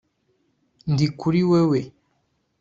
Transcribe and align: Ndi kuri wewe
Ndi 0.91 1.05
kuri 1.19 1.39
wewe 1.51 1.79